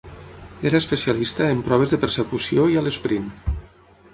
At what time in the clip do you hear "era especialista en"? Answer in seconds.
0.69-1.61